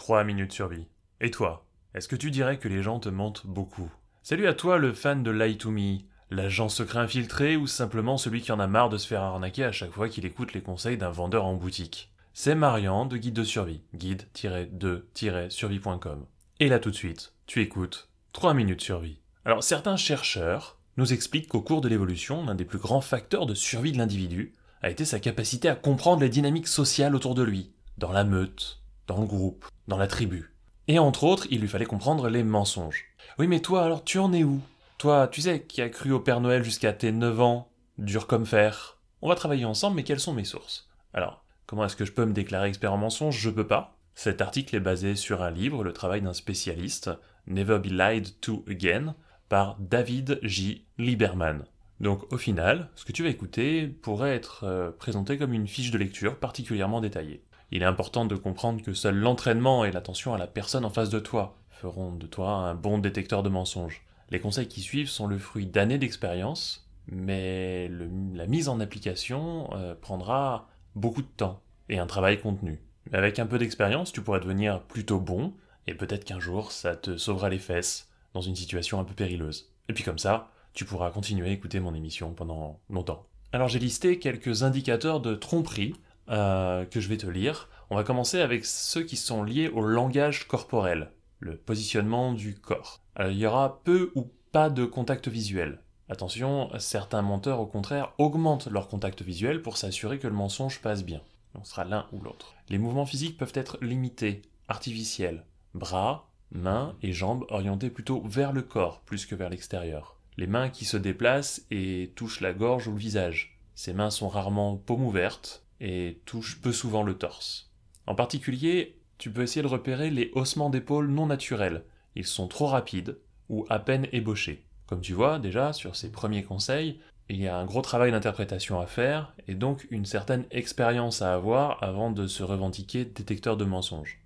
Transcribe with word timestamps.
3 0.00 0.24
minutes 0.24 0.52
survie. 0.52 0.88
Et 1.20 1.30
toi 1.30 1.66
Est-ce 1.94 2.08
que 2.08 2.16
tu 2.16 2.30
dirais 2.30 2.58
que 2.58 2.68
les 2.68 2.82
gens 2.82 3.00
te 3.00 3.10
mentent 3.10 3.46
beaucoup? 3.46 3.92
Salut 4.22 4.46
à 4.46 4.54
toi 4.54 4.78
le 4.78 4.94
fan 4.94 5.22
de 5.22 5.30
Lie 5.30 5.58
to 5.58 5.70
Me, 5.70 5.98
l'agent 6.30 6.70
secret 6.70 7.00
infiltré 7.00 7.58
ou 7.58 7.66
simplement 7.66 8.16
celui 8.16 8.40
qui 8.40 8.50
en 8.50 8.60
a 8.60 8.66
marre 8.66 8.88
de 8.88 8.96
se 8.96 9.06
faire 9.06 9.20
arnaquer 9.20 9.64
à 9.64 9.72
chaque 9.72 9.92
fois 9.92 10.08
qu'il 10.08 10.24
écoute 10.24 10.54
les 10.54 10.62
conseils 10.62 10.96
d'un 10.96 11.10
vendeur 11.10 11.44
en 11.44 11.52
boutique? 11.52 12.14
C'est 12.32 12.54
Marian 12.54 13.04
de 13.04 13.18
Guide 13.18 13.34
de 13.34 13.44
survie, 13.44 13.82
guide-de-survie.com. 13.94 16.24
Et 16.60 16.68
là 16.68 16.78
tout 16.78 16.90
de 16.90 16.96
suite, 16.96 17.34
tu 17.46 17.60
écoutes 17.60 18.08
3 18.32 18.54
minutes 18.54 18.80
survie. 18.80 19.20
Alors 19.44 19.62
certains 19.62 19.98
chercheurs 19.98 20.78
nous 20.96 21.12
expliquent 21.12 21.48
qu'au 21.48 21.60
cours 21.60 21.82
de 21.82 21.88
l'évolution, 21.88 22.46
l'un 22.46 22.54
des 22.54 22.64
plus 22.64 22.78
grands 22.78 23.02
facteurs 23.02 23.44
de 23.44 23.52
survie 23.52 23.92
de 23.92 23.98
l'individu 23.98 24.54
a 24.80 24.88
été 24.88 25.04
sa 25.04 25.20
capacité 25.20 25.68
à 25.68 25.74
comprendre 25.74 26.22
les 26.22 26.30
dynamiques 26.30 26.68
sociales 26.68 27.14
autour 27.14 27.34
de 27.34 27.42
lui, 27.42 27.74
dans 27.98 28.12
la 28.12 28.24
meute, 28.24 28.80
dans 29.10 29.20
le 29.20 29.26
groupe, 29.26 29.66
la 29.96 30.06
tribu. 30.06 30.52
Et 30.88 30.98
entre 30.98 31.24
autres, 31.24 31.46
il 31.50 31.60
lui 31.60 31.68
fallait 31.68 31.84
comprendre 31.84 32.28
les 32.28 32.42
mensonges. 32.42 33.04
Oui 33.38 33.46
mais 33.46 33.60
toi 33.60 33.84
alors 33.84 34.04
tu 34.04 34.18
en 34.18 34.32
es 34.32 34.44
où? 34.44 34.60
Toi, 35.00 35.28
tu 35.28 35.40
sais, 35.40 35.62
qui 35.62 35.80
as 35.80 35.88
cru 35.88 36.12
au 36.12 36.20
Père 36.20 36.42
Noël 36.42 36.62
jusqu'à 36.62 36.92
tes 36.92 37.10
9 37.10 37.40
ans, 37.40 37.70
dur 37.96 38.26
comme 38.26 38.44
fer. 38.44 38.98
On 39.22 39.30
va 39.30 39.34
travailler 39.34 39.64
ensemble, 39.64 39.96
mais 39.96 40.02
quelles 40.02 40.20
sont 40.20 40.34
mes 40.34 40.44
sources? 40.44 40.90
Alors, 41.14 41.42
comment 41.64 41.86
est-ce 41.86 41.96
que 41.96 42.04
je 42.04 42.12
peux 42.12 42.26
me 42.26 42.34
déclarer 42.34 42.68
expert 42.68 42.92
en 42.92 42.98
mensonges? 42.98 43.38
Je 43.38 43.48
peux 43.48 43.66
pas. 43.66 43.96
Cet 44.14 44.42
article 44.42 44.76
est 44.76 44.80
basé 44.80 45.16
sur 45.16 45.42
un 45.42 45.50
livre, 45.50 45.84
le 45.84 45.94
travail 45.94 46.20
d'un 46.20 46.34
spécialiste, 46.34 47.10
Never 47.46 47.78
Be 47.78 47.86
Lied 47.86 48.40
to 48.42 48.62
Again, 48.68 49.14
par 49.48 49.76
David 49.78 50.38
J. 50.42 50.84
Lieberman. 50.98 51.64
Donc 52.00 52.30
au 52.30 52.36
final, 52.36 52.90
ce 52.94 53.06
que 53.06 53.12
tu 53.12 53.22
vas 53.22 53.30
écouter 53.30 53.86
pourrait 53.86 54.34
être 54.34 54.64
euh, 54.64 54.90
présenté 54.90 55.38
comme 55.38 55.54
une 55.54 55.66
fiche 55.66 55.90
de 55.90 55.98
lecture 55.98 56.36
particulièrement 56.36 57.00
détaillée. 57.00 57.42
Il 57.72 57.82
est 57.82 57.86
important 57.86 58.24
de 58.24 58.34
comprendre 58.34 58.82
que 58.82 58.92
seul 58.92 59.16
l'entraînement 59.16 59.84
et 59.84 59.92
l'attention 59.92 60.34
à 60.34 60.38
la 60.38 60.46
personne 60.46 60.84
en 60.84 60.90
face 60.90 61.10
de 61.10 61.20
toi 61.20 61.56
feront 61.70 62.12
de 62.12 62.26
toi 62.26 62.50
un 62.50 62.74
bon 62.74 62.98
détecteur 62.98 63.42
de 63.42 63.48
mensonges. 63.48 64.02
Les 64.30 64.40
conseils 64.40 64.68
qui 64.68 64.80
suivent 64.80 65.08
sont 65.08 65.26
le 65.26 65.38
fruit 65.38 65.66
d'années 65.66 65.98
d'expérience, 65.98 66.88
mais 67.06 67.90
la 68.34 68.46
mise 68.46 68.68
en 68.68 68.80
application 68.80 69.70
euh, 69.74 69.94
prendra 69.94 70.68
beaucoup 70.94 71.22
de 71.22 71.28
temps 71.36 71.62
et 71.88 71.98
un 71.98 72.06
travail 72.06 72.40
contenu. 72.40 72.80
Mais 73.10 73.18
avec 73.18 73.38
un 73.38 73.46
peu 73.46 73.58
d'expérience, 73.58 74.12
tu 74.12 74.20
pourrais 74.20 74.40
devenir 74.40 74.82
plutôt 74.82 75.18
bon, 75.18 75.54
et 75.86 75.94
peut-être 75.94 76.24
qu'un 76.24 76.38
jour 76.38 76.72
ça 76.72 76.94
te 76.94 77.16
sauvera 77.16 77.48
les 77.48 77.58
fesses 77.58 78.08
dans 78.34 78.40
une 78.40 78.56
situation 78.56 79.00
un 79.00 79.04
peu 79.04 79.14
périleuse. 79.14 79.72
Et 79.88 79.92
puis 79.92 80.04
comme 80.04 80.18
ça, 80.18 80.50
tu 80.72 80.84
pourras 80.84 81.10
continuer 81.10 81.48
à 81.48 81.52
écouter 81.52 81.80
mon 81.80 81.94
émission 81.94 82.32
pendant 82.32 82.80
longtemps. 82.88 83.26
Alors 83.52 83.68
j'ai 83.68 83.80
listé 83.80 84.18
quelques 84.18 84.62
indicateurs 84.62 85.20
de 85.20 85.34
tromperie 85.34 85.94
euh, 86.28 86.84
que 86.84 87.00
je 87.00 87.08
vais 87.08 87.16
te 87.16 87.26
lire. 87.26 87.68
On 87.90 87.96
va 87.96 88.04
commencer 88.04 88.40
avec 88.40 88.64
ceux 88.64 89.02
qui 89.02 89.16
sont 89.16 89.42
liés 89.42 89.68
au 89.68 89.80
langage 89.80 90.46
corporel, 90.46 91.10
le 91.38 91.56
positionnement 91.56 92.32
du 92.32 92.54
corps. 92.54 93.00
il 93.18 93.38
y 93.38 93.46
aura 93.46 93.80
peu 93.84 94.12
ou 94.14 94.28
pas 94.52 94.70
de 94.70 94.84
contact 94.84 95.28
visuel. 95.28 95.80
Attention, 96.08 96.70
certains 96.78 97.22
menteurs 97.22 97.60
au 97.60 97.66
contraire 97.66 98.12
augmentent 98.18 98.66
leur 98.66 98.88
contact 98.88 99.22
visuel 99.22 99.62
pour 99.62 99.76
s'assurer 99.76 100.18
que 100.18 100.26
le 100.26 100.34
mensonge 100.34 100.80
passe 100.80 101.04
bien. 101.04 101.20
Ce 101.62 101.70
sera 101.70 101.84
l'un 101.84 102.06
ou 102.12 102.20
l'autre. 102.20 102.54
Les 102.68 102.78
mouvements 102.78 103.06
physiques 103.06 103.38
peuvent 103.38 103.52
être 103.54 103.78
limités, 103.80 104.42
artificiels. 104.68 105.44
Bras, 105.74 106.28
mains 106.52 106.96
et 107.02 107.12
jambes 107.12 107.44
orientés 107.48 107.90
plutôt 107.90 108.22
vers 108.26 108.52
le 108.52 108.62
corps 108.62 109.00
plus 109.00 109.26
que 109.26 109.34
vers 109.34 109.50
l'extérieur. 109.50 110.16
Les 110.36 110.46
mains 110.46 110.68
qui 110.68 110.84
se 110.84 110.96
déplacent 110.96 111.62
et 111.70 112.12
touchent 112.16 112.40
la 112.40 112.52
gorge 112.52 112.88
ou 112.88 112.92
le 112.92 112.98
visage. 112.98 113.58
Ces 113.74 113.92
mains 113.92 114.10
sont 114.10 114.28
rarement 114.28 114.76
paumes 114.76 115.04
ouvertes 115.04 115.59
et 115.80 116.20
touchent 116.26 116.60
peu 116.60 116.72
souvent 116.72 117.02
le 117.02 117.14
torse. 117.14 117.70
En 118.06 118.14
particulier, 118.14 118.98
tu 119.18 119.30
peux 119.30 119.42
essayer 119.42 119.62
de 119.62 119.66
repérer 119.66 120.10
les 120.10 120.30
haussements 120.34 120.70
d'épaule 120.70 121.08
non 121.10 121.26
naturels. 121.26 121.84
Ils 122.16 122.26
sont 122.26 122.48
trop 122.48 122.66
rapides 122.66 123.18
ou 123.48 123.66
à 123.68 123.78
peine 123.78 124.08
ébauchés. 124.12 124.64
Comme 124.86 125.00
tu 125.00 125.12
vois 125.12 125.38
déjà 125.38 125.72
sur 125.72 125.94
ces 125.94 126.10
premiers 126.10 126.42
conseils, 126.42 127.00
il 127.28 127.40
y 127.40 127.46
a 127.46 127.56
un 127.56 127.64
gros 127.64 127.82
travail 127.82 128.10
d'interprétation 128.10 128.80
à 128.80 128.86
faire 128.86 129.34
et 129.46 129.54
donc 129.54 129.86
une 129.90 130.04
certaine 130.04 130.46
expérience 130.50 131.22
à 131.22 131.32
avoir 131.32 131.82
avant 131.82 132.10
de 132.10 132.26
se 132.26 132.42
revendiquer 132.42 133.04
détecteur 133.04 133.56
de 133.56 133.64
mensonges. 133.64 134.20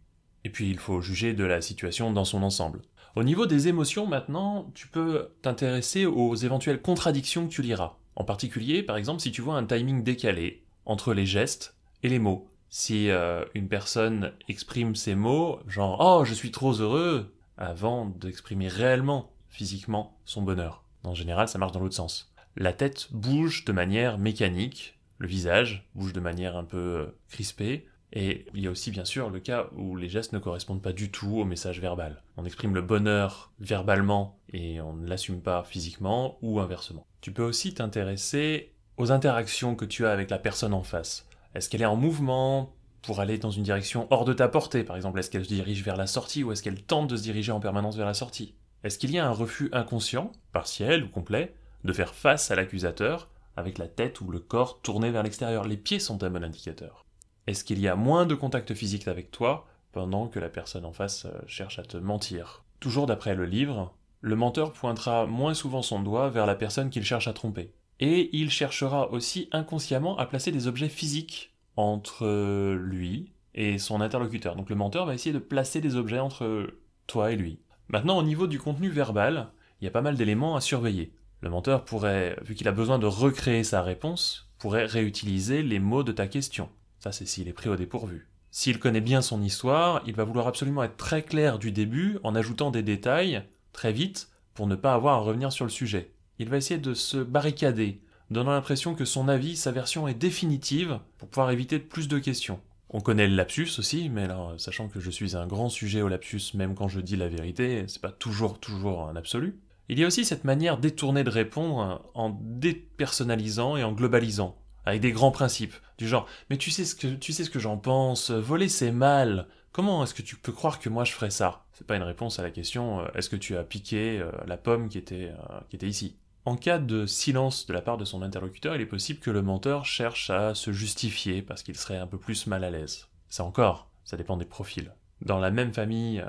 Et 0.44 0.50
puis 0.50 0.70
il 0.70 0.78
faut 0.78 1.02
juger 1.02 1.34
de 1.34 1.44
la 1.44 1.60
situation 1.60 2.12
dans 2.12 2.24
son 2.24 2.42
ensemble. 2.42 2.80
Au 3.14 3.22
niveau 3.22 3.46
des 3.46 3.68
émotions 3.68 4.06
maintenant, 4.06 4.70
tu 4.74 4.88
peux 4.88 5.28
t'intéresser 5.42 6.06
aux 6.06 6.34
éventuelles 6.34 6.80
contradictions 6.80 7.46
que 7.46 7.52
tu 7.52 7.62
liras. 7.62 7.96
En 8.16 8.24
particulier, 8.24 8.82
par 8.82 8.96
exemple, 8.96 9.20
si 9.20 9.32
tu 9.32 9.42
vois 9.42 9.56
un 9.56 9.66
timing 9.66 10.02
décalé 10.02 10.63
entre 10.86 11.14
les 11.14 11.26
gestes 11.26 11.76
et 12.02 12.08
les 12.08 12.18
mots. 12.18 12.48
Si 12.68 13.10
euh, 13.10 13.44
une 13.54 13.68
personne 13.68 14.32
exprime 14.48 14.96
ses 14.96 15.14
mots, 15.14 15.60
genre 15.68 15.98
Oh, 16.00 16.24
je 16.24 16.34
suis 16.34 16.50
trop 16.50 16.72
heureux, 16.72 17.34
avant 17.56 18.06
d'exprimer 18.06 18.68
réellement, 18.68 19.30
physiquement, 19.48 20.18
son 20.24 20.42
bonheur. 20.42 20.84
En 21.04 21.14
général, 21.14 21.48
ça 21.48 21.58
marche 21.58 21.72
dans 21.72 21.80
l'autre 21.80 21.94
sens. 21.94 22.32
La 22.56 22.72
tête 22.72 23.08
bouge 23.12 23.64
de 23.64 23.72
manière 23.72 24.18
mécanique, 24.18 24.98
le 25.18 25.28
visage 25.28 25.88
bouge 25.94 26.12
de 26.12 26.20
manière 26.20 26.56
un 26.56 26.64
peu 26.64 26.76
euh, 26.76 27.06
crispée, 27.28 27.86
et 28.12 28.46
il 28.54 28.60
y 28.60 28.66
a 28.68 28.70
aussi 28.70 28.92
bien 28.92 29.04
sûr 29.04 29.28
le 29.28 29.40
cas 29.40 29.66
où 29.76 29.96
les 29.96 30.08
gestes 30.08 30.32
ne 30.32 30.38
correspondent 30.38 30.82
pas 30.82 30.92
du 30.92 31.10
tout 31.10 31.38
au 31.38 31.44
message 31.44 31.80
verbal. 31.80 32.22
On 32.36 32.44
exprime 32.44 32.74
le 32.74 32.80
bonheur 32.80 33.52
verbalement 33.58 34.38
et 34.52 34.80
on 34.80 34.94
ne 34.94 35.08
l'assume 35.08 35.40
pas 35.40 35.64
physiquement 35.64 36.38
ou 36.40 36.60
inversement. 36.60 37.06
Tu 37.20 37.32
peux 37.32 37.42
aussi 37.42 37.74
t'intéresser 37.74 38.73
aux 38.96 39.12
interactions 39.12 39.74
que 39.74 39.84
tu 39.84 40.06
as 40.06 40.12
avec 40.12 40.30
la 40.30 40.38
personne 40.38 40.74
en 40.74 40.82
face. 40.82 41.26
Est-ce 41.54 41.68
qu'elle 41.68 41.82
est 41.82 41.86
en 41.86 41.96
mouvement 41.96 42.72
pour 43.02 43.20
aller 43.20 43.38
dans 43.38 43.50
une 43.50 43.62
direction 43.62 44.06
hors 44.10 44.24
de 44.24 44.32
ta 44.32 44.48
portée? 44.48 44.84
Par 44.84 44.96
exemple, 44.96 45.18
est-ce 45.18 45.30
qu'elle 45.30 45.44
se 45.44 45.48
dirige 45.48 45.82
vers 45.82 45.96
la 45.96 46.06
sortie 46.06 46.44
ou 46.44 46.52
est-ce 46.52 46.62
qu'elle 46.62 46.82
tente 46.82 47.08
de 47.08 47.16
se 47.16 47.22
diriger 47.22 47.52
en 47.52 47.60
permanence 47.60 47.96
vers 47.96 48.06
la 48.06 48.14
sortie? 48.14 48.54
Est-ce 48.82 48.98
qu'il 48.98 49.10
y 49.12 49.18
a 49.18 49.26
un 49.26 49.32
refus 49.32 49.68
inconscient, 49.72 50.32
partiel 50.52 51.04
ou 51.04 51.08
complet, 51.08 51.54
de 51.84 51.92
faire 51.92 52.14
face 52.14 52.50
à 52.50 52.54
l'accusateur 52.54 53.28
avec 53.56 53.78
la 53.78 53.88
tête 53.88 54.20
ou 54.20 54.30
le 54.30 54.40
corps 54.40 54.80
tourné 54.80 55.10
vers 55.10 55.22
l'extérieur? 55.22 55.64
Les 55.64 55.76
pieds 55.76 56.00
sont 56.00 56.22
un 56.22 56.30
bon 56.30 56.44
indicateur. 56.44 57.04
Est-ce 57.46 57.64
qu'il 57.64 57.80
y 57.80 57.88
a 57.88 57.96
moins 57.96 58.26
de 58.26 58.34
contact 58.34 58.74
physique 58.74 59.08
avec 59.08 59.30
toi 59.30 59.66
pendant 59.92 60.28
que 60.28 60.38
la 60.38 60.48
personne 60.48 60.84
en 60.84 60.92
face 60.92 61.26
euh, 61.26 61.38
cherche 61.46 61.78
à 61.78 61.82
te 61.82 61.96
mentir? 61.96 62.64
Toujours 62.80 63.06
d'après 63.06 63.34
le 63.34 63.44
livre, 63.44 63.94
le 64.20 64.36
menteur 64.36 64.72
pointera 64.72 65.26
moins 65.26 65.54
souvent 65.54 65.82
son 65.82 66.00
doigt 66.00 66.30
vers 66.30 66.46
la 66.46 66.54
personne 66.54 66.90
qu'il 66.90 67.04
cherche 67.04 67.28
à 67.28 67.32
tromper. 67.32 67.72
Et 68.00 68.30
il 68.36 68.50
cherchera 68.50 69.10
aussi 69.12 69.48
inconsciemment 69.52 70.18
à 70.18 70.26
placer 70.26 70.50
des 70.52 70.66
objets 70.66 70.88
physiques 70.88 71.54
entre 71.76 72.26
euh, 72.26 72.74
lui 72.76 73.30
et 73.54 73.78
son 73.78 74.00
interlocuteur. 74.00 74.56
Donc 74.56 74.70
le 74.70 74.76
menteur 74.76 75.06
va 75.06 75.14
essayer 75.14 75.32
de 75.32 75.38
placer 75.38 75.80
des 75.80 75.96
objets 75.96 76.18
entre 76.18 76.74
toi 77.06 77.30
et 77.30 77.36
lui. 77.36 77.58
Maintenant, 77.88 78.18
au 78.18 78.22
niveau 78.22 78.46
du 78.46 78.58
contenu 78.58 78.88
verbal, 78.88 79.48
il 79.80 79.84
y 79.84 79.88
a 79.88 79.92
pas 79.92 80.02
mal 80.02 80.16
d'éléments 80.16 80.56
à 80.56 80.60
surveiller. 80.60 81.12
Le 81.40 81.50
menteur 81.50 81.84
pourrait, 81.84 82.38
vu 82.42 82.54
qu'il 82.54 82.68
a 82.68 82.72
besoin 82.72 82.98
de 82.98 83.06
recréer 83.06 83.64
sa 83.64 83.82
réponse, 83.82 84.48
pourrait 84.58 84.86
réutiliser 84.86 85.62
les 85.62 85.78
mots 85.78 86.02
de 86.02 86.12
ta 86.12 86.26
question. 86.26 86.68
Ça, 87.00 87.12
c'est 87.12 87.26
s'il 87.26 87.48
est 87.48 87.52
pris 87.52 87.68
au 87.68 87.76
dépourvu. 87.76 88.28
S'il 88.50 88.78
connaît 88.78 89.00
bien 89.00 89.20
son 89.20 89.42
histoire, 89.42 90.00
il 90.06 90.14
va 90.14 90.24
vouloir 90.24 90.46
absolument 90.46 90.82
être 90.84 90.96
très 90.96 91.22
clair 91.22 91.58
du 91.58 91.70
début 91.70 92.18
en 92.22 92.34
ajoutant 92.34 92.70
des 92.70 92.82
détails 92.82 93.42
très 93.72 93.92
vite 93.92 94.30
pour 94.54 94.66
ne 94.66 94.76
pas 94.76 94.94
avoir 94.94 95.16
à 95.16 95.20
revenir 95.20 95.52
sur 95.52 95.64
le 95.64 95.70
sujet. 95.70 96.13
Il 96.38 96.48
va 96.48 96.56
essayer 96.56 96.80
de 96.80 96.94
se 96.94 97.18
barricader, 97.18 98.00
donnant 98.30 98.52
l'impression 98.52 98.94
que 98.94 99.04
son 99.04 99.28
avis, 99.28 99.56
sa 99.56 99.72
version 99.72 100.08
est 100.08 100.14
définitive 100.14 100.98
pour 101.18 101.28
pouvoir 101.28 101.50
éviter 101.50 101.78
plus 101.78 102.08
de 102.08 102.18
questions. 102.18 102.60
On 102.90 103.00
connaît 103.00 103.26
le 103.26 103.34
lapsus 103.34 103.70
aussi, 103.78 104.08
mais 104.08 104.22
alors, 104.22 104.54
sachant 104.58 104.88
que 104.88 105.00
je 105.00 105.10
suis 105.10 105.36
un 105.36 105.46
grand 105.46 105.68
sujet 105.68 106.02
au 106.02 106.08
lapsus 106.08 106.54
même 106.54 106.74
quand 106.74 106.88
je 106.88 107.00
dis 107.00 107.16
la 107.16 107.28
vérité, 107.28 107.84
c'est 107.88 108.00
pas 108.00 108.12
toujours 108.12 108.60
toujours 108.60 109.08
un 109.08 109.16
absolu. 109.16 109.58
Il 109.88 109.98
y 109.98 110.04
a 110.04 110.06
aussi 110.06 110.24
cette 110.24 110.44
manière 110.44 110.78
détournée 110.78 111.24
de 111.24 111.30
répondre 111.30 112.08
en 112.14 112.38
dépersonnalisant 112.40 113.76
et 113.76 113.84
en 113.84 113.92
globalisant 113.92 114.56
avec 114.86 115.00
des 115.00 115.12
grands 115.12 115.30
principes, 115.30 115.74
du 115.98 116.06
genre 116.06 116.26
mais 116.50 116.56
tu 116.56 116.70
sais 116.70 116.84
ce 116.84 116.94
que 116.94 117.06
tu 117.06 117.32
sais 117.32 117.48
que 117.48 117.58
j'en 117.58 117.78
pense, 117.78 118.30
voler 118.30 118.68
c'est 118.68 118.92
mal. 118.92 119.48
Comment 119.72 120.04
est-ce 120.04 120.14
que 120.14 120.22
tu 120.22 120.36
peux 120.36 120.52
croire 120.52 120.78
que 120.78 120.88
moi 120.88 121.04
je 121.04 121.12
ferais 121.12 121.30
ça? 121.30 121.64
C'est 121.72 121.86
pas 121.86 121.96
une 121.96 122.02
réponse 122.02 122.38
à 122.38 122.42
la 122.42 122.50
question 122.50 123.00
euh, 123.00 123.06
est-ce 123.14 123.28
que 123.28 123.36
tu 123.36 123.56
as 123.56 123.64
piqué 123.64 124.20
euh, 124.20 124.30
la 124.46 124.56
pomme 124.56 124.88
qui 124.88 124.98
était 124.98 125.32
euh, 125.32 125.60
qui 125.68 125.76
était 125.76 125.88
ici? 125.88 126.16
En 126.46 126.56
cas 126.56 126.78
de 126.78 127.06
silence 127.06 127.66
de 127.66 127.72
la 127.72 127.80
part 127.80 127.96
de 127.96 128.04
son 128.04 128.20
interlocuteur, 128.20 128.74
il 128.74 128.82
est 128.82 128.86
possible 128.86 129.20
que 129.20 129.30
le 129.30 129.40
menteur 129.40 129.86
cherche 129.86 130.28
à 130.28 130.54
se 130.54 130.72
justifier 130.72 131.40
parce 131.40 131.62
qu'il 131.62 131.76
serait 131.76 131.96
un 131.96 132.06
peu 132.06 132.18
plus 132.18 132.46
mal 132.46 132.64
à 132.64 132.70
l'aise. 132.70 133.08
Ça 133.30 133.44
encore, 133.44 133.88
ça 134.04 134.18
dépend 134.18 134.36
des 134.36 134.44
profils. 134.44 134.92
Dans 135.22 135.38
la 135.38 135.50
même 135.50 135.72
famille 135.72 136.22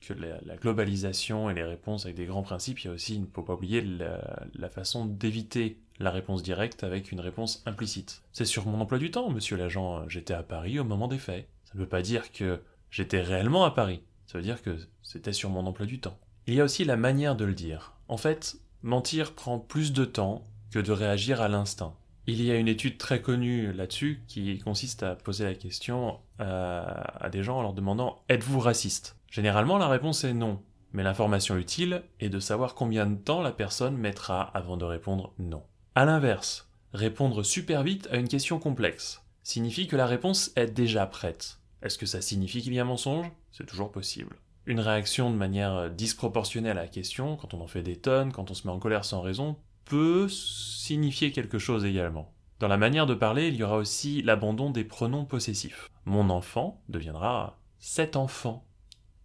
que 0.00 0.14
la, 0.14 0.56
globalisation 0.56 1.50
et 1.50 1.54
les 1.54 1.64
réponses 1.64 2.04
avec 2.04 2.16
des 2.16 2.26
grands 2.26 2.42
principes, 2.42 2.80
il 2.80 2.86
y 2.86 2.90
a 2.90 2.92
aussi, 2.92 3.16
il 3.16 3.22
ne 3.22 3.26
faut 3.26 3.42
pas 3.42 3.54
oublier, 3.54 3.82
la 3.82 4.68
façon 4.68 5.06
d'éviter 5.06 5.80
la 5.98 6.12
réponse 6.12 6.44
directe 6.44 6.84
avec 6.84 7.10
une 7.10 7.20
réponse 7.20 7.62
implicite. 7.66 8.22
C'est 8.32 8.44
sur 8.44 8.66
mon 8.66 8.80
emploi 8.80 8.98
du 8.98 9.10
temps, 9.10 9.30
monsieur 9.30 9.56
l'agent, 9.56 10.08
j'étais 10.08 10.34
à 10.34 10.44
Paris 10.44 10.78
au 10.78 10.84
moment 10.84 11.08
des 11.08 11.18
faits. 11.18 11.48
Ça 11.64 11.72
ne 11.74 11.80
veut 11.80 11.88
pas 11.88 12.02
dire 12.02 12.30
que 12.30 12.60
j'étais 12.90 13.20
réellement 13.20 13.64
à 13.64 13.72
Paris, 13.72 14.02
ça 14.26 14.38
veut 14.38 14.44
dire 14.44 14.62
que 14.62 14.78
c'était 15.02 15.32
sur 15.32 15.50
mon 15.50 15.66
emploi 15.66 15.86
du 15.86 16.00
temps. 16.00 16.18
Il 16.46 16.54
y 16.54 16.60
a 16.60 16.64
aussi 16.64 16.84
la 16.84 16.96
manière 16.96 17.34
de 17.34 17.44
le 17.44 17.54
dire. 17.54 17.94
En 18.06 18.16
fait, 18.16 18.56
mentir 18.82 19.34
prend 19.34 19.58
plus 19.58 19.92
de 19.92 20.04
temps 20.04 20.46
que 20.70 20.78
de 20.78 20.92
réagir 20.92 21.40
à 21.40 21.48
l'instinct. 21.48 21.94
Il 22.26 22.42
y 22.42 22.50
a 22.50 22.56
une 22.56 22.68
étude 22.68 22.98
très 22.98 23.22
connue 23.22 23.72
là-dessus 23.72 24.22
qui 24.26 24.58
consiste 24.58 25.02
à 25.02 25.14
poser 25.16 25.44
la 25.44 25.54
question 25.54 26.18
à, 26.38 27.24
à 27.24 27.30
des 27.30 27.42
gens 27.42 27.58
en 27.58 27.62
leur 27.62 27.72
demandant 27.72 28.22
Êtes-vous 28.28 28.60
raciste? 28.60 29.16
Généralement, 29.30 29.78
la 29.78 29.88
réponse 29.88 30.24
est 30.24 30.34
non. 30.34 30.60
Mais 30.92 31.02
l'information 31.02 31.56
utile 31.56 32.02
est 32.20 32.28
de 32.28 32.40
savoir 32.40 32.74
combien 32.74 33.06
de 33.06 33.16
temps 33.16 33.42
la 33.42 33.52
personne 33.52 33.96
mettra 33.96 34.42
avant 34.42 34.76
de 34.76 34.84
répondre 34.84 35.32
non. 35.38 35.62
A 35.94 36.04
l'inverse, 36.04 36.70
répondre 36.92 37.42
super 37.42 37.82
vite 37.82 38.08
à 38.10 38.16
une 38.16 38.28
question 38.28 38.58
complexe 38.58 39.22
signifie 39.48 39.86
que 39.86 39.96
la 39.96 40.06
réponse 40.06 40.50
est 40.56 40.66
déjà 40.66 41.06
prête. 41.06 41.58
Est-ce 41.80 41.96
que 41.96 42.04
ça 42.04 42.20
signifie 42.20 42.60
qu'il 42.60 42.74
y 42.74 42.78
a 42.78 42.82
un 42.82 42.84
mensonge? 42.84 43.30
C'est 43.50 43.64
toujours 43.64 43.90
possible. 43.90 44.36
Une 44.68 44.80
réaction 44.80 45.30
de 45.30 45.34
manière 45.34 45.88
disproportionnée 45.88 46.68
à 46.68 46.74
la 46.74 46.86
question, 46.86 47.36
quand 47.38 47.54
on 47.54 47.62
en 47.62 47.66
fait 47.66 47.80
des 47.80 47.96
tonnes, 47.96 48.32
quand 48.32 48.50
on 48.50 48.54
se 48.54 48.66
met 48.66 48.72
en 48.72 48.78
colère 48.78 49.06
sans 49.06 49.22
raison, 49.22 49.56
peut 49.86 50.28
signifier 50.28 51.32
quelque 51.32 51.58
chose 51.58 51.86
également. 51.86 52.34
Dans 52.60 52.68
la 52.68 52.76
manière 52.76 53.06
de 53.06 53.14
parler, 53.14 53.48
il 53.48 53.56
y 53.56 53.62
aura 53.62 53.78
aussi 53.78 54.20
l'abandon 54.20 54.70
des 54.70 54.84
pronoms 54.84 55.24
possessifs. 55.24 55.88
Mon 56.04 56.28
enfant 56.28 56.82
deviendra 56.90 57.58
cet 57.78 58.14
enfant. 58.14 58.66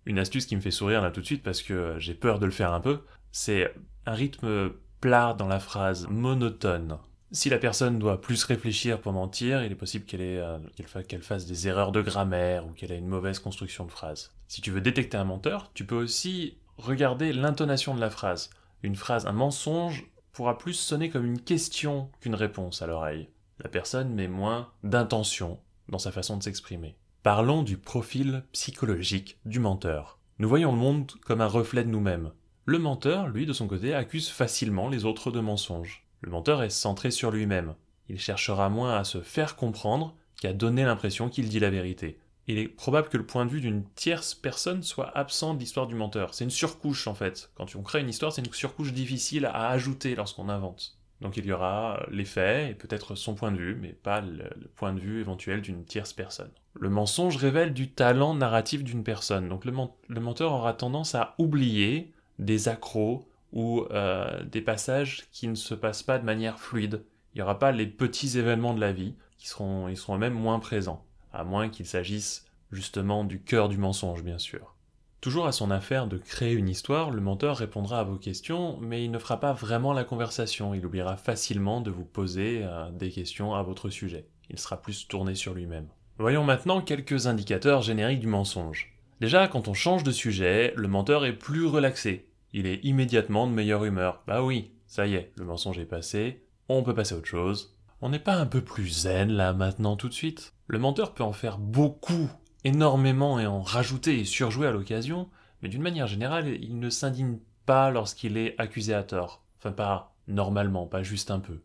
Une 0.05 0.17
astuce 0.17 0.45
qui 0.45 0.55
me 0.55 0.61
fait 0.61 0.71
sourire 0.71 1.01
là 1.01 1.11
tout 1.11 1.19
de 1.19 1.25
suite 1.25 1.43
parce 1.43 1.61
que 1.61 1.95
j'ai 1.99 2.13
peur 2.13 2.39
de 2.39 2.45
le 2.45 2.51
faire 2.53 2.71
un 2.71 2.79
peu, 2.79 3.01
c'est 3.33 3.75
un 4.05 4.13
rythme 4.13 4.71
plat 5.01 5.35
dans 5.37 5.49
la 5.49 5.59
phrase, 5.59 6.07
monotone. 6.09 6.99
Si 7.35 7.49
la 7.49 7.57
personne 7.57 7.97
doit 7.97 8.21
plus 8.21 8.43
réfléchir 8.43 9.01
pour 9.01 9.11
mentir, 9.11 9.63
il 9.63 9.71
est 9.71 9.75
possible 9.75 10.05
euh, 10.13 10.59
qu'elle 11.07 11.23
fasse 11.23 11.47
des 11.47 11.67
erreurs 11.67 11.91
de 11.91 12.03
grammaire 12.03 12.67
ou 12.67 12.69
qu'elle 12.73 12.91
ait 12.91 12.99
une 12.99 13.07
mauvaise 13.07 13.39
construction 13.39 13.85
de 13.85 13.91
phrase. 13.91 14.35
Si 14.47 14.61
tu 14.61 14.69
veux 14.69 14.81
détecter 14.81 15.17
un 15.17 15.23
menteur, 15.23 15.71
tu 15.73 15.83
peux 15.83 15.95
aussi 15.95 16.59
regarder 16.77 17.33
l'intonation 17.33 17.95
de 17.95 17.99
la 17.99 18.11
phrase. 18.11 18.51
Une 18.83 18.95
phrase, 18.95 19.25
un 19.25 19.31
mensonge, 19.31 20.05
pourra 20.31 20.59
plus 20.59 20.75
sonner 20.75 21.09
comme 21.09 21.25
une 21.25 21.41
question 21.41 22.11
qu'une 22.21 22.35
réponse 22.35 22.83
à 22.83 22.87
l'oreille. 22.87 23.29
La 23.63 23.69
personne 23.69 24.13
met 24.13 24.27
moins 24.27 24.69
d'intention 24.83 25.59
dans 25.89 25.97
sa 25.97 26.11
façon 26.11 26.37
de 26.37 26.43
s'exprimer. 26.43 26.95
Parlons 27.23 27.63
du 27.63 27.77
profil 27.77 28.43
psychologique 28.51 29.39
du 29.45 29.59
menteur. 29.59 30.19
Nous 30.37 30.49
voyons 30.49 30.71
le 30.71 30.77
monde 30.77 31.11
comme 31.25 31.41
un 31.41 31.47
reflet 31.47 31.83
de 31.83 31.89
nous-mêmes. 31.89 32.31
Le 32.65 32.77
menteur, 32.77 33.27
lui, 33.27 33.47
de 33.47 33.53
son 33.53 33.67
côté, 33.67 33.95
accuse 33.95 34.29
facilement 34.29 34.87
les 34.87 35.03
autres 35.03 35.31
de 35.31 35.39
mensonges. 35.39 36.02
Le 36.23 36.31
menteur 36.31 36.63
est 36.63 36.69
centré 36.69 37.11
sur 37.11 37.31
lui-même. 37.31 37.75
Il 38.07 38.19
cherchera 38.19 38.69
moins 38.69 38.97
à 38.97 39.03
se 39.03 39.21
faire 39.21 39.55
comprendre 39.55 40.15
qu'à 40.41 40.53
donner 40.53 40.85
l'impression 40.85 41.29
qu'il 41.29 41.49
dit 41.49 41.59
la 41.59 41.69
vérité. 41.69 42.17
Il 42.47 42.57
est 42.57 42.67
probable 42.67 43.09
que 43.09 43.17
le 43.17 43.25
point 43.25 43.45
de 43.45 43.51
vue 43.51 43.61
d'une 43.61 43.83
tierce 43.95 44.33
personne 44.33 44.83
soit 44.83 45.15
absent 45.17 45.53
de 45.53 45.59
l'histoire 45.59 45.87
du 45.87 45.95
menteur. 45.95 46.33
C'est 46.33 46.45
une 46.45 46.49
surcouche 46.49 47.07
en 47.07 47.13
fait. 47.13 47.51
Quand 47.55 47.75
on 47.75 47.83
crée 47.83 48.01
une 48.01 48.09
histoire, 48.09 48.31
c'est 48.33 48.45
une 48.45 48.53
surcouche 48.53 48.93
difficile 48.93 49.45
à 49.45 49.69
ajouter 49.69 50.15
lorsqu'on 50.15 50.49
invente. 50.49 50.97
Donc 51.19 51.37
il 51.37 51.45
y 51.45 51.53
aura 51.53 52.05
les 52.11 52.25
faits 52.25 52.71
et 52.71 52.73
peut-être 52.73 53.15
son 53.15 53.35
point 53.35 53.51
de 53.51 53.57
vue, 53.57 53.75
mais 53.75 53.93
pas 53.93 54.19
le, 54.19 54.49
point 54.75 54.93
de 54.93 54.99
vue 54.99 55.21
éventuel 55.21 55.61
d'une 55.61 55.85
tierce 55.85 56.11
personne. 56.11 56.51
Le 56.73 56.89
mensonge 56.89 57.37
révèle 57.37 57.73
du 57.73 57.91
talent 57.91 58.33
narratif 58.33 58.83
d'une 58.83 59.03
personne. 59.03 59.47
Donc 59.47 59.63
le, 59.63 59.73
menteur 60.19 60.51
aura 60.53 60.73
tendance 60.73 61.15
à 61.15 61.35
oublier 61.37 62.11
des 62.39 62.67
accros, 62.67 63.29
ou 63.53 63.85
euh, 63.91 64.43
des 64.43 64.61
passages 64.61 65.23
qui 65.31 65.47
ne 65.47 65.55
se 65.55 65.75
passent 65.75 66.03
pas 66.03 66.19
de 66.19 66.25
manière 66.25 66.59
fluide. 66.59 67.03
Il 67.33 67.37
n'y 67.37 67.41
aura 67.43 67.59
pas 67.59 67.71
les 67.71 67.87
petits 67.87 68.37
événements 68.37 68.73
de 68.73 68.81
la 68.81 68.91
vie, 68.91 69.15
qui 69.37 69.47
seront, 69.47 69.87
ils 69.87 69.97
seront 69.97 70.17
même 70.17 70.33
moins 70.33 70.59
présents, 70.59 71.05
à 71.31 71.43
moins 71.43 71.69
qu'il 71.69 71.85
s'agisse 71.85 72.45
justement 72.71 73.23
du 73.23 73.41
cœur 73.41 73.69
du 73.69 73.77
mensonge, 73.77 74.23
bien 74.23 74.39
sûr. 74.39 74.75
Toujours 75.21 75.45
à 75.45 75.53
son 75.53 75.71
affaire 75.71 76.07
de 76.07 76.17
créer 76.17 76.51
une 76.51 76.67
histoire, 76.67 77.11
le 77.11 77.21
menteur 77.21 77.55
répondra 77.55 77.99
à 77.99 78.03
vos 78.03 78.17
questions, 78.17 78.77
mais 78.81 79.05
il 79.05 79.11
ne 79.11 79.19
fera 79.19 79.39
pas 79.39 79.53
vraiment 79.53 79.93
la 79.93 80.03
conversation, 80.03 80.73
il 80.73 80.85
oubliera 80.85 81.15
facilement 81.15 81.79
de 81.79 81.91
vous 81.91 82.03
poser 82.03 82.61
euh, 82.63 82.91
des 82.91 83.09
questions 83.09 83.53
à 83.53 83.63
votre 83.63 83.89
sujet. 83.89 84.27
Il 84.49 84.59
sera 84.59 84.81
plus 84.81 85.07
tourné 85.07 85.35
sur 85.35 85.53
lui-même. 85.53 85.87
Voyons 86.17 86.43
maintenant 86.43 86.81
quelques 86.81 87.27
indicateurs 87.27 87.81
génériques 87.81 88.19
du 88.19 88.27
mensonge. 88.27 88.93
Déjà, 89.21 89.47
quand 89.47 89.69
on 89.69 89.73
change 89.73 90.03
de 90.03 90.11
sujet, 90.11 90.73
le 90.75 90.89
menteur 90.89 91.25
est 91.25 91.33
plus 91.37 91.65
relaxé, 91.65 92.27
il 92.53 92.67
est 92.67 92.83
immédiatement 92.83 93.47
de 93.47 93.51
meilleure 93.51 93.83
humeur. 93.83 94.23
Bah 94.27 94.43
oui, 94.43 94.71
ça 94.87 95.07
y 95.07 95.15
est, 95.15 95.31
le 95.35 95.45
mensonge 95.45 95.79
est 95.79 95.85
passé, 95.85 96.45
on 96.69 96.83
peut 96.83 96.93
passer 96.93 97.15
à 97.15 97.17
autre 97.17 97.27
chose. 97.27 97.75
On 98.01 98.09
n'est 98.09 98.19
pas 98.19 98.35
un 98.35 98.45
peu 98.45 98.61
plus 98.61 98.87
zen 98.87 99.31
là 99.31 99.53
maintenant 99.53 99.95
tout 99.95 100.09
de 100.09 100.13
suite? 100.13 100.53
Le 100.67 100.79
menteur 100.79 101.13
peut 101.13 101.23
en 101.23 101.33
faire 101.33 101.57
beaucoup, 101.57 102.29
énormément 102.63 103.39
et 103.39 103.47
en 103.47 103.61
rajouter 103.61 104.19
et 104.19 104.25
surjouer 104.25 104.67
à 104.67 104.71
l'occasion, 104.71 105.29
mais 105.61 105.69
d'une 105.69 105.81
manière 105.81 106.07
générale, 106.07 106.47
il 106.47 106.79
ne 106.79 106.89
s'indigne 106.89 107.39
pas 107.65 107.91
lorsqu'il 107.91 108.37
est 108.37 108.55
accusé 108.59 108.93
à 108.93 109.03
tort. 109.03 109.43
Enfin 109.57 109.71
pas 109.71 110.15
normalement, 110.27 110.85
pas 110.85 111.03
juste 111.03 111.31
un 111.31 111.39
peu. 111.39 111.61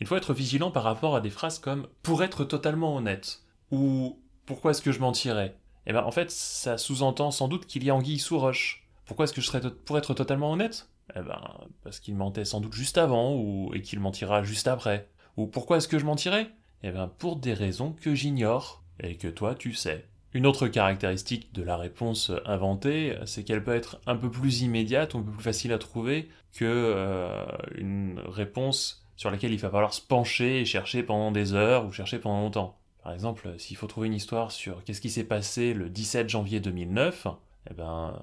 Il 0.00 0.06
faut 0.06 0.16
être 0.16 0.34
vigilant 0.34 0.70
par 0.70 0.82
rapport 0.82 1.16
à 1.16 1.20
des 1.20 1.30
phrases 1.30 1.58
comme 1.58 1.86
pour 2.02 2.22
être 2.22 2.44
totalement 2.44 2.96
honnête 2.96 3.42
ou 3.70 4.20
pourquoi 4.46 4.72
est-ce 4.72 4.82
que 4.82 4.92
je 4.92 5.00
mentirais? 5.00 5.56
Eh 5.86 5.92
ben 5.92 6.02
en 6.02 6.10
fait, 6.10 6.30
ça 6.30 6.78
sous-entend 6.78 7.30
sans 7.30 7.48
doute 7.48 7.66
qu'il 7.66 7.84
y 7.84 7.90
a 7.90 7.94
anguille 7.94 8.18
sous 8.18 8.38
roche. 8.38 8.83
Pourquoi 9.06 9.24
est-ce 9.24 9.32
que 9.32 9.40
je 9.40 9.46
serais 9.46 9.60
pour 9.84 9.98
être 9.98 10.14
totalement 10.14 10.52
honnête? 10.52 10.88
Eh 11.16 11.20
ben, 11.20 11.40
parce 11.82 12.00
qu'il 12.00 12.14
mentait 12.14 12.44
sans 12.44 12.60
doute 12.60 12.72
juste 12.72 12.98
avant, 12.98 13.34
ou 13.34 13.72
et 13.74 13.82
qu'il 13.82 14.00
mentira 14.00 14.42
juste 14.42 14.68
après. 14.68 15.08
Ou 15.36 15.46
pourquoi 15.46 15.76
est-ce 15.78 15.88
que 15.88 15.98
je 15.98 16.06
mentirais? 16.06 16.50
Eh 16.82 16.90
ben, 16.90 17.08
pour 17.18 17.36
des 17.36 17.54
raisons 17.54 17.92
que 17.92 18.14
j'ignore, 18.14 18.82
et 19.00 19.16
que 19.16 19.28
toi 19.28 19.54
tu 19.54 19.74
sais. 19.74 20.06
Une 20.32 20.46
autre 20.46 20.66
caractéristique 20.66 21.52
de 21.54 21.62
la 21.62 21.76
réponse 21.76 22.32
inventée, 22.44 23.16
c'est 23.24 23.44
qu'elle 23.44 23.62
peut 23.62 23.74
être 23.74 24.00
un 24.06 24.16
peu 24.16 24.30
plus 24.30 24.62
immédiate, 24.62 25.14
ou 25.14 25.18
un 25.18 25.22
peu 25.22 25.30
plus 25.30 25.42
facile 25.42 25.72
à 25.72 25.78
trouver 25.78 26.28
que 26.52 26.64
euh, 26.64 27.44
une 27.76 28.20
réponse 28.26 29.04
sur 29.16 29.30
laquelle 29.30 29.52
il 29.52 29.60
va 29.60 29.70
falloir 29.70 29.94
se 29.94 30.00
pencher 30.00 30.60
et 30.60 30.64
chercher 30.64 31.02
pendant 31.02 31.30
des 31.30 31.54
heures 31.54 31.86
ou 31.86 31.92
chercher 31.92 32.18
pendant 32.18 32.40
longtemps. 32.40 32.78
Par 33.02 33.12
exemple, 33.12 33.54
s'il 33.58 33.76
faut 33.76 33.86
trouver 33.86 34.08
une 34.08 34.14
histoire 34.14 34.50
sur 34.50 34.82
qu'est-ce 34.82 35.00
qui 35.00 35.10
s'est 35.10 35.24
passé 35.24 35.74
le 35.74 35.90
17 35.90 36.28
janvier 36.28 36.58
2009, 36.58 37.28
eh 37.70 37.74
ben, 37.74 38.18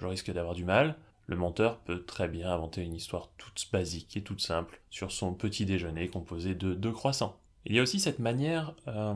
je 0.00 0.06
risque 0.06 0.30
d'avoir 0.30 0.54
du 0.54 0.64
mal. 0.64 0.96
Le 1.26 1.36
menteur 1.36 1.78
peut 1.80 2.04
très 2.04 2.28
bien 2.28 2.50
inventer 2.52 2.82
une 2.82 2.94
histoire 2.94 3.30
toute 3.36 3.68
basique 3.72 4.16
et 4.16 4.22
toute 4.22 4.40
simple 4.40 4.80
sur 4.90 5.10
son 5.10 5.34
petit 5.34 5.66
déjeuner 5.66 6.08
composé 6.08 6.54
de 6.54 6.74
deux 6.74 6.92
croissants. 6.92 7.38
Il 7.64 7.74
y 7.74 7.80
a 7.80 7.82
aussi 7.82 7.98
cette 7.98 8.20
manière 8.20 8.74
euh, 8.86 9.14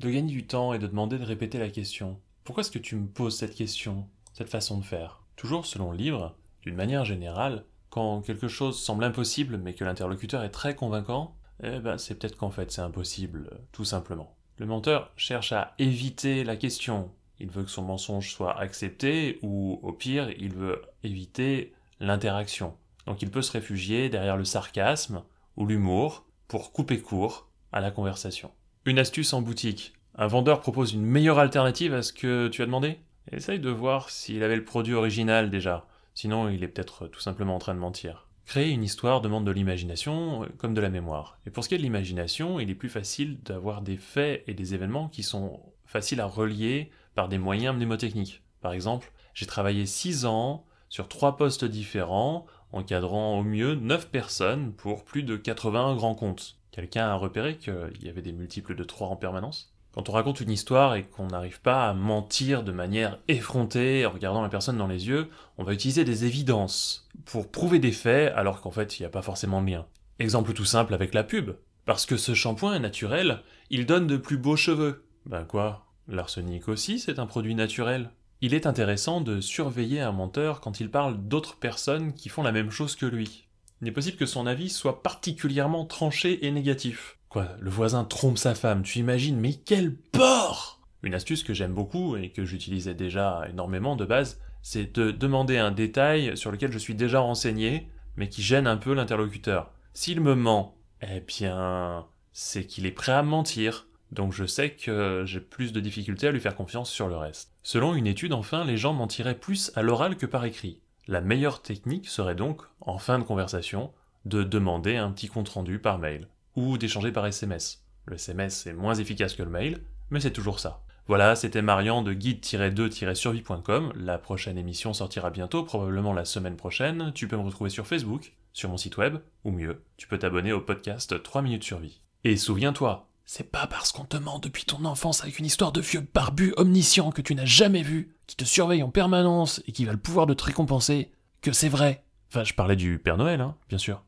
de 0.00 0.10
gagner 0.10 0.32
du 0.32 0.44
temps 0.44 0.72
et 0.74 0.80
de 0.80 0.88
demander 0.88 1.18
de 1.18 1.24
répéter 1.24 1.58
la 1.58 1.68
question. 1.68 2.18
Pourquoi 2.42 2.62
est-ce 2.62 2.72
que 2.72 2.80
tu 2.80 2.96
me 2.96 3.06
poses 3.06 3.36
cette 3.36 3.54
question, 3.54 4.08
cette 4.32 4.48
façon 4.50 4.78
de 4.78 4.84
faire? 4.84 5.22
Toujours 5.36 5.66
selon 5.66 5.92
le 5.92 5.98
livre, 5.98 6.36
d'une 6.62 6.74
manière 6.74 7.04
générale, 7.04 7.64
quand 7.90 8.22
quelque 8.22 8.48
chose 8.48 8.80
semble 8.80 9.04
impossible 9.04 9.56
mais 9.58 9.74
que 9.74 9.84
l'interlocuteur 9.84 10.42
est 10.42 10.50
très 10.50 10.74
convaincant, 10.74 11.36
eh 11.62 11.78
ben 11.78 11.96
c'est 11.98 12.16
peut-être 12.16 12.36
qu'en 12.36 12.50
fait 12.50 12.72
c'est 12.72 12.80
impossible, 12.80 13.60
tout 13.70 13.84
simplement. 13.84 14.34
Le 14.58 14.66
menteur 14.66 15.12
cherche 15.16 15.52
à 15.52 15.74
éviter 15.78 16.42
la 16.42 16.56
question, 16.56 17.10
il 17.42 17.50
veut 17.50 17.64
que 17.64 17.70
son 17.70 17.82
mensonge 17.82 18.32
soit 18.32 18.58
accepté, 18.58 19.38
ou 19.42 19.80
au 19.82 19.92
pire, 19.92 20.30
il 20.38 20.54
veut 20.54 20.80
éviter 21.02 21.72
l'interaction. 22.00 22.74
Donc 23.06 23.20
il 23.20 23.30
peut 23.30 23.42
se 23.42 23.52
réfugier 23.52 24.08
derrière 24.08 24.36
le 24.36 24.44
sarcasme 24.44 25.22
ou 25.56 25.66
l'humour 25.66 26.24
pour 26.48 26.72
couper 26.72 27.00
court 27.00 27.48
à 27.72 27.80
la 27.80 27.90
conversation. 27.90 28.52
Une 28.86 28.98
astuce 28.98 29.32
en 29.32 29.42
boutique. 29.42 29.92
Un 30.14 30.26
vendeur 30.26 30.60
propose 30.60 30.92
une 30.92 31.02
meilleure 31.02 31.38
alternative 31.38 31.94
à 31.94 32.02
ce 32.02 32.12
que 32.12 32.48
tu 32.48 32.62
as 32.62 32.66
demandé? 32.66 32.98
Essaye 33.30 33.60
de 33.60 33.70
voir 33.70 34.10
s'il 34.10 34.42
avait 34.42 34.56
le 34.56 34.64
produit 34.64 34.94
original 34.94 35.50
déjà. 35.50 35.86
Sinon, 36.14 36.48
il 36.48 36.62
est 36.62 36.68
peut-être 36.68 37.08
tout 37.08 37.20
simplement 37.20 37.56
en 37.56 37.58
train 37.58 37.74
de 37.74 37.78
mentir. 37.80 38.28
Créer 38.44 38.70
une 38.70 38.84
histoire 38.84 39.20
demande 39.20 39.46
de 39.46 39.52
l'imagination 39.52 40.44
euh, 40.44 40.46
comme 40.58 40.74
de 40.74 40.80
la 40.80 40.90
mémoire. 40.90 41.38
Et 41.46 41.50
pour 41.50 41.64
ce 41.64 41.68
qui 41.68 41.76
est 41.76 41.78
de 41.78 41.82
l'imagination, 41.82 42.60
il 42.60 42.70
est 42.70 42.74
plus 42.74 42.88
facile 42.88 43.40
d'avoir 43.42 43.82
des 43.82 43.96
faits 43.96 44.44
et 44.46 44.54
des 44.54 44.74
événements 44.74 45.08
qui 45.08 45.22
sont 45.22 45.60
faciles 45.92 46.20
à 46.20 46.26
relier 46.26 46.90
par 47.14 47.28
des 47.28 47.38
moyens 47.38 47.76
mnémotechniques. 47.76 48.42
Par 48.60 48.72
exemple, 48.72 49.12
j'ai 49.34 49.46
travaillé 49.46 49.86
6 49.86 50.24
ans 50.26 50.64
sur 50.88 51.08
trois 51.08 51.36
postes 51.36 51.64
différents, 51.64 52.46
encadrant 52.72 53.38
au 53.38 53.42
mieux 53.42 53.74
9 53.74 54.08
personnes 54.08 54.72
pour 54.72 55.04
plus 55.04 55.22
de 55.22 55.36
80 55.36 55.94
grands 55.94 56.14
comptes. 56.14 56.56
Quelqu'un 56.70 57.06
a 57.06 57.14
repéré 57.14 57.58
qu'il 57.58 58.02
y 58.02 58.08
avait 58.08 58.22
des 58.22 58.32
multiples 58.32 58.74
de 58.74 58.84
3 58.84 59.08
en 59.08 59.16
permanence? 59.16 59.72
Quand 59.92 60.08
on 60.08 60.12
raconte 60.12 60.40
une 60.40 60.50
histoire 60.50 60.94
et 60.94 61.04
qu'on 61.04 61.26
n'arrive 61.26 61.60
pas 61.60 61.86
à 61.86 61.92
mentir 61.92 62.62
de 62.62 62.72
manière 62.72 63.18
effrontée 63.28 64.06
en 64.06 64.10
regardant 64.10 64.40
la 64.40 64.48
personne 64.48 64.78
dans 64.78 64.86
les 64.86 65.06
yeux, 65.06 65.28
on 65.58 65.64
va 65.64 65.74
utiliser 65.74 66.04
des 66.04 66.24
évidences 66.24 67.10
pour 67.26 67.50
prouver 67.50 67.78
des 67.78 67.92
faits 67.92 68.32
alors 68.34 68.62
qu'en 68.62 68.70
fait 68.70 68.98
il 68.98 69.02
n'y 69.02 69.06
a 69.06 69.10
pas 69.10 69.20
forcément 69.20 69.60
de 69.60 69.70
lien. 69.70 69.86
Exemple 70.18 70.54
tout 70.54 70.64
simple 70.64 70.94
avec 70.94 71.12
la 71.12 71.24
pub. 71.24 71.52
Parce 71.84 72.06
que 72.06 72.16
ce 72.16 72.32
shampoing 72.32 72.74
est 72.74 72.80
naturel, 72.80 73.42
il 73.68 73.84
donne 73.84 74.06
de 74.06 74.16
plus 74.16 74.38
beaux 74.38 74.56
cheveux. 74.56 75.04
Ben 75.26 75.44
quoi 75.44 75.86
L'arsenic 76.08 76.68
aussi, 76.68 76.98
c'est 76.98 77.18
un 77.18 77.26
produit 77.26 77.54
naturel. 77.54 78.10
Il 78.40 78.54
est 78.54 78.66
intéressant 78.66 79.20
de 79.20 79.40
surveiller 79.40 80.00
un 80.00 80.10
menteur 80.10 80.60
quand 80.60 80.80
il 80.80 80.90
parle 80.90 81.16
d'autres 81.28 81.56
personnes 81.56 82.12
qui 82.12 82.28
font 82.28 82.42
la 82.42 82.50
même 82.50 82.70
chose 82.70 82.96
que 82.96 83.06
lui. 83.06 83.46
Il 83.80 83.88
est 83.88 83.92
possible 83.92 84.16
que 84.16 84.26
son 84.26 84.46
avis 84.46 84.68
soit 84.68 85.02
particulièrement 85.02 85.84
tranché 85.84 86.44
et 86.44 86.50
négatif. 86.50 87.18
Quoi, 87.28 87.48
le 87.60 87.70
voisin 87.70 88.04
trompe 88.04 88.38
sa 88.38 88.54
femme, 88.54 88.82
tu 88.82 88.98
imagines, 88.98 89.38
mais 89.38 89.54
quel 89.54 89.94
porc 89.94 90.80
Une 91.02 91.14
astuce 91.14 91.44
que 91.44 91.54
j'aime 91.54 91.72
beaucoup 91.72 92.16
et 92.16 92.30
que 92.30 92.44
j'utilisais 92.44 92.94
déjà 92.94 93.46
énormément 93.48 93.96
de 93.96 94.04
base, 94.04 94.40
c'est 94.60 94.94
de 94.96 95.10
demander 95.10 95.58
un 95.58 95.70
détail 95.70 96.36
sur 96.36 96.52
lequel 96.52 96.72
je 96.72 96.78
suis 96.78 96.94
déjà 96.94 97.20
renseigné, 97.20 97.88
mais 98.16 98.28
qui 98.28 98.42
gêne 98.42 98.66
un 98.66 98.76
peu 98.76 98.92
l'interlocuteur. 98.92 99.72
S'il 99.94 100.20
me 100.20 100.34
ment, 100.34 100.76
eh 101.00 101.20
bien, 101.20 102.06
c'est 102.32 102.66
qu'il 102.66 102.86
est 102.86 102.92
prêt 102.92 103.12
à 103.12 103.22
mentir. 103.22 103.86
Donc 104.12 104.32
je 104.32 104.44
sais 104.44 104.70
que 104.70 105.24
j'ai 105.26 105.40
plus 105.40 105.72
de 105.72 105.80
difficultés 105.80 106.28
à 106.28 106.32
lui 106.32 106.40
faire 106.40 106.54
confiance 106.54 106.90
sur 106.90 107.08
le 107.08 107.16
reste. 107.16 107.50
Selon 107.62 107.94
une 107.94 108.06
étude, 108.06 108.34
enfin, 108.34 108.64
les 108.64 108.76
gens 108.76 108.92
mentiraient 108.92 109.38
plus 109.38 109.72
à 109.74 109.82
l'oral 109.82 110.16
que 110.16 110.26
par 110.26 110.44
écrit. 110.44 110.80
La 111.08 111.20
meilleure 111.20 111.62
technique 111.62 112.08
serait 112.08 112.34
donc, 112.34 112.62
en 112.80 112.98
fin 112.98 113.18
de 113.18 113.24
conversation, 113.24 113.90
de 114.24 114.44
demander 114.44 114.96
un 114.96 115.10
petit 115.10 115.28
compte-rendu 115.28 115.78
par 115.78 115.98
mail, 115.98 116.28
ou 116.54 116.78
d'échanger 116.78 117.10
par 117.10 117.26
SMS. 117.26 117.84
Le 118.04 118.14
SMS 118.14 118.66
est 118.66 118.74
moins 118.74 118.94
efficace 118.94 119.34
que 119.34 119.42
le 119.42 119.50
mail, 119.50 119.80
mais 120.10 120.20
c'est 120.20 120.30
toujours 120.30 120.60
ça. 120.60 120.82
Voilà, 121.08 121.34
c'était 121.34 121.62
Marian 121.62 122.02
de 122.02 122.12
guide-2-survie.com. 122.12 123.92
La 123.96 124.18
prochaine 124.18 124.58
émission 124.58 124.92
sortira 124.92 125.30
bientôt, 125.30 125.64
probablement 125.64 126.12
la 126.12 126.24
semaine 126.24 126.56
prochaine. 126.56 127.12
Tu 127.14 127.26
peux 127.26 127.36
me 127.36 127.42
retrouver 127.42 127.70
sur 127.70 127.86
Facebook, 127.86 128.34
sur 128.52 128.68
mon 128.68 128.76
site 128.76 128.98
web, 128.98 129.16
ou 129.44 129.50
mieux, 129.50 129.82
tu 129.96 130.06
peux 130.06 130.18
t'abonner 130.18 130.52
au 130.52 130.60
podcast 130.60 131.20
3 131.20 131.42
minutes 131.42 131.64
survie. 131.64 132.00
Et 132.24 132.36
souviens-toi, 132.36 133.08
c'est 133.34 133.50
pas 133.50 133.66
parce 133.66 133.92
qu'on 133.92 134.04
te 134.04 134.18
ment 134.18 134.38
depuis 134.38 134.66
ton 134.66 134.84
enfance 134.84 135.22
avec 135.22 135.38
une 135.38 135.46
histoire 135.46 135.72
de 135.72 135.80
vieux 135.80 136.06
barbu 136.12 136.52
omniscient 136.58 137.10
que 137.10 137.22
tu 137.22 137.34
n'as 137.34 137.46
jamais 137.46 137.80
vu, 137.80 138.14
qui 138.26 138.36
te 138.36 138.44
surveille 138.44 138.82
en 138.82 138.90
permanence 138.90 139.62
et 139.66 139.72
qui 139.72 139.86
va 139.86 139.92
le 139.92 139.98
pouvoir 139.98 140.26
de 140.26 140.34
te 140.34 140.44
récompenser, 140.44 141.10
que 141.40 141.50
c'est 141.50 141.70
vrai. 141.70 142.04
Enfin, 142.28 142.44
je 142.44 142.52
parlais 142.52 142.76
du 142.76 142.98
Père 142.98 143.16
Noël, 143.16 143.40
hein, 143.40 143.56
bien 143.70 143.78
sûr. 143.78 144.04